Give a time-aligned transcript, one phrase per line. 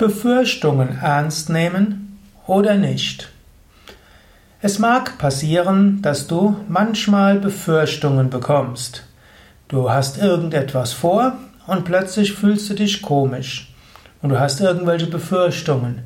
[0.00, 3.28] Befürchtungen ernst nehmen oder nicht.
[4.62, 9.02] Es mag passieren, dass du manchmal Befürchtungen bekommst.
[9.68, 11.34] Du hast irgendetwas vor
[11.66, 13.74] und plötzlich fühlst du dich komisch.
[14.22, 16.00] Und du hast irgendwelche Befürchtungen.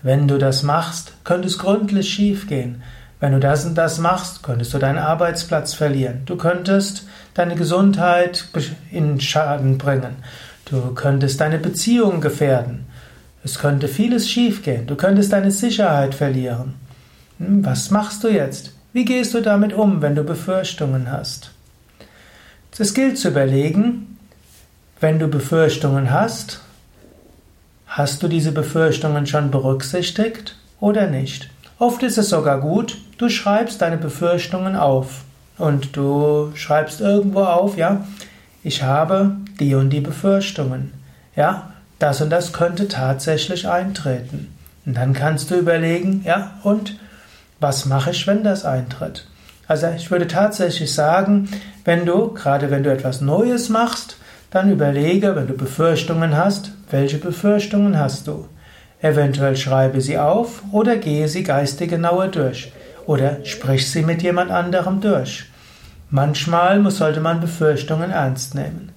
[0.00, 2.84] Wenn du das machst, könnte es gründlich schiefgehen.
[3.18, 6.22] Wenn du das und das machst, könntest du deinen Arbeitsplatz verlieren.
[6.24, 7.04] Du könntest
[7.34, 8.44] deine Gesundheit
[8.92, 10.22] in Schaden bringen.
[10.66, 12.86] Du könntest deine Beziehung gefährden.
[13.42, 14.86] Es könnte vieles schiefgehen.
[14.86, 16.74] Du könntest deine Sicherheit verlieren.
[17.38, 18.72] Hm, was machst du jetzt?
[18.92, 21.52] Wie gehst du damit um, wenn du Befürchtungen hast?
[22.78, 24.16] Es gilt zu überlegen,
[25.00, 26.62] wenn du Befürchtungen hast,
[27.86, 31.50] hast du diese Befürchtungen schon berücksichtigt oder nicht?
[31.78, 35.24] Oft ist es sogar gut, du schreibst deine Befürchtungen auf
[35.58, 38.06] und du schreibst irgendwo auf, ja,
[38.62, 40.94] ich habe die und die Befürchtungen.
[41.36, 44.52] Ja, das und das könnte tatsächlich eintreten.
[44.84, 46.98] Und dann kannst du überlegen, ja, und
[47.60, 49.26] was mache ich, wenn das eintritt?
[49.68, 51.48] Also ich würde tatsächlich sagen,
[51.84, 54.16] wenn du, gerade wenn du etwas Neues machst,
[54.50, 58.48] dann überlege, wenn du Befürchtungen hast, welche Befürchtungen hast du?
[59.00, 62.72] Eventuell schreibe sie auf oder gehe sie geistig genauer durch
[63.06, 65.44] oder sprich sie mit jemand anderem durch.
[66.10, 68.92] Manchmal sollte man Befürchtungen ernst nehmen.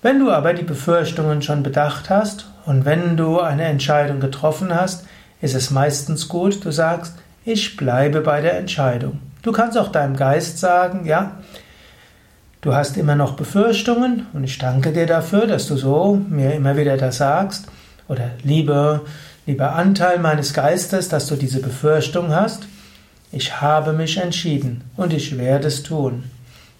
[0.00, 5.04] Wenn du aber die Befürchtungen schon bedacht hast und wenn du eine Entscheidung getroffen hast,
[5.40, 9.20] ist es meistens gut, du sagst, ich bleibe bei der Entscheidung.
[9.42, 11.38] Du kannst auch deinem Geist sagen, ja,
[12.60, 16.76] du hast immer noch Befürchtungen und ich danke dir dafür, dass du so mir immer
[16.76, 17.66] wieder das sagst.
[18.06, 19.02] Oder liebe,
[19.46, 22.66] lieber Anteil meines Geistes, dass du diese Befürchtung hast.
[23.32, 26.24] Ich habe mich entschieden und ich werde es tun.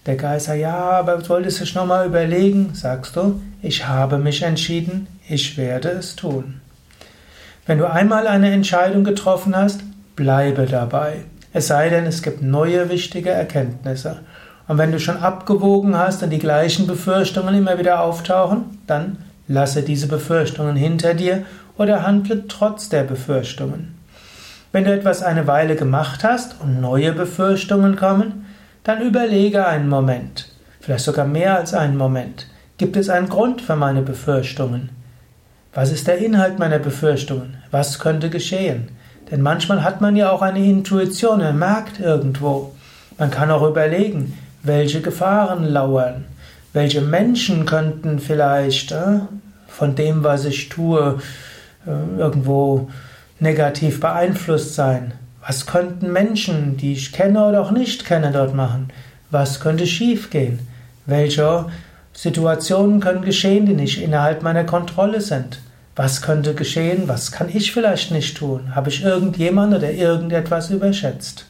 [0.05, 4.41] Der Geist sagt, ja, aber solltest du dich nochmal überlegen, sagst du, ich habe mich
[4.41, 6.61] entschieden, ich werde es tun.
[7.65, 9.81] Wenn du einmal eine Entscheidung getroffen hast,
[10.15, 11.25] bleibe dabei.
[11.53, 14.21] Es sei denn, es gibt neue wichtige Erkenntnisse.
[14.67, 19.17] Und wenn du schon abgewogen hast und die gleichen Befürchtungen immer wieder auftauchen, dann
[19.47, 21.43] lasse diese Befürchtungen hinter dir
[21.77, 23.95] oder handle trotz der Befürchtungen.
[24.71, 28.45] Wenn du etwas eine Weile gemacht hast und neue Befürchtungen kommen,
[28.83, 32.47] dann überlege einen Moment, vielleicht sogar mehr als einen Moment.
[32.77, 34.89] Gibt es einen Grund für meine Befürchtungen?
[35.73, 37.57] Was ist der Inhalt meiner Befürchtungen?
[37.71, 38.89] Was könnte geschehen?
[39.29, 42.73] Denn manchmal hat man ja auch eine Intuition, man merkt irgendwo.
[43.17, 46.25] Man kann auch überlegen, welche Gefahren lauern,
[46.73, 49.19] welche Menschen könnten vielleicht äh,
[49.67, 51.19] von dem, was ich tue,
[51.85, 52.89] äh, irgendwo
[53.39, 55.13] negativ beeinflusst sein.
[55.45, 58.89] Was könnten Menschen, die ich kenne oder auch nicht kenne, dort machen?
[59.31, 60.59] Was könnte schiefgehen?
[61.05, 61.65] Welche
[62.13, 65.59] Situationen können geschehen, die nicht innerhalb meiner Kontrolle sind?
[65.95, 67.07] Was könnte geschehen?
[67.07, 68.75] Was kann ich vielleicht nicht tun?
[68.75, 71.45] Habe ich irgendjemand oder irgendetwas überschätzt?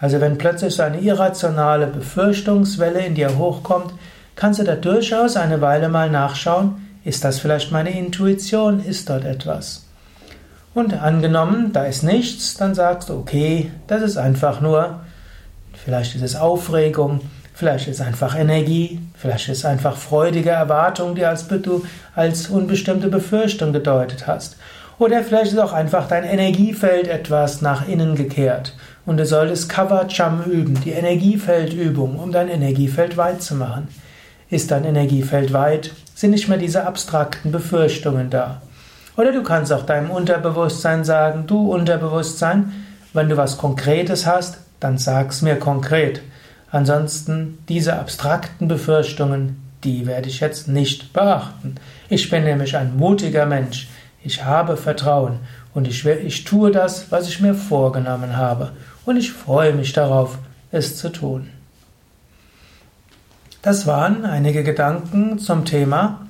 [0.00, 3.92] Also wenn plötzlich so eine irrationale Befürchtungswelle in dir hochkommt,
[4.34, 8.84] kannst du da durchaus eine Weile mal nachschauen, ist das vielleicht meine Intuition?
[8.84, 9.86] Ist dort etwas?
[10.72, 15.00] Und angenommen, da ist nichts, dann sagst du, okay, das ist einfach nur,
[15.84, 17.20] vielleicht ist es Aufregung,
[17.54, 22.48] vielleicht ist es einfach Energie, vielleicht ist es einfach freudige Erwartung, die als, du als
[22.48, 24.56] unbestimmte Befürchtung gedeutet hast.
[25.00, 28.74] Oder vielleicht ist auch einfach dein Energiefeld etwas nach innen gekehrt
[29.06, 33.88] und du solltest Kavacham üben, die Energiefeldübung, um dein Energiefeld weit zu machen.
[34.50, 38.62] Ist dein Energiefeld weit, sind nicht mehr diese abstrakten Befürchtungen da.
[39.16, 42.72] Oder du kannst auch deinem Unterbewusstsein sagen, du Unterbewusstsein,
[43.12, 46.22] wenn du was Konkretes hast, dann sag's mir konkret.
[46.70, 51.74] Ansonsten diese abstrakten Befürchtungen, die werde ich jetzt nicht beachten.
[52.08, 53.88] Ich bin nämlich ein mutiger Mensch.
[54.22, 55.40] Ich habe Vertrauen
[55.74, 58.72] und ich, ich tue das, was ich mir vorgenommen habe.
[59.04, 60.38] Und ich freue mich darauf,
[60.70, 61.48] es zu tun.
[63.62, 66.26] Das waren einige Gedanken zum Thema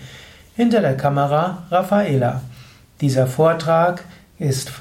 [0.57, 2.41] Hinter der Kamera Raffaela.
[3.01, 4.03] Dieser Vortrag
[4.39, 4.73] ist